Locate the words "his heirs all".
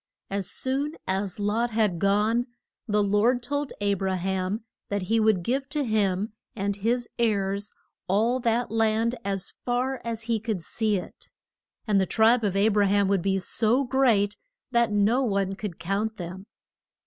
6.77-8.39